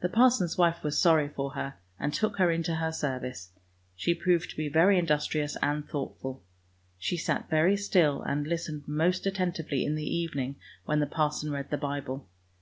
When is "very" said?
4.70-4.98, 7.50-7.76